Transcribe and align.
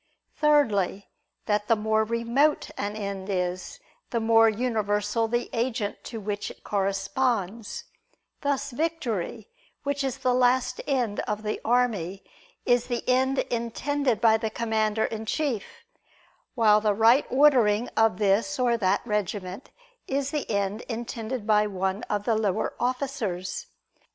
Thirdly, 0.35 1.11
that 1.45 1.67
the 1.67 1.75
more 1.75 2.03
remote 2.03 2.71
an 2.75 2.95
end 2.95 3.29
is, 3.29 3.79
the 4.09 4.19
more 4.19 4.49
universal 4.49 5.27
the 5.27 5.47
agent 5.53 6.03
to 6.05 6.19
which 6.19 6.49
it 6.49 6.63
corresponds; 6.63 7.83
thus 8.41 8.71
victory, 8.71 9.47
which 9.83 10.03
is 10.03 10.17
the 10.17 10.33
last 10.33 10.81
end 10.87 11.19
of 11.27 11.43
the 11.43 11.61
army, 11.63 12.23
is 12.65 12.87
the 12.87 13.07
end 13.07 13.37
intended 13.51 14.19
by 14.19 14.37
the 14.37 14.49
commander 14.49 15.05
in 15.05 15.27
chief; 15.27 15.83
while 16.55 16.81
the 16.81 16.95
right 16.95 17.27
ordering 17.29 17.87
of 17.89 18.17
this 18.17 18.57
or 18.57 18.77
that 18.77 19.05
regiment 19.05 19.69
is 20.07 20.31
the 20.31 20.49
end 20.49 20.81
intended 20.89 21.45
by 21.45 21.67
one 21.67 22.01
of 22.09 22.23
the 22.23 22.35
lower 22.35 22.73
officers. 22.79 23.67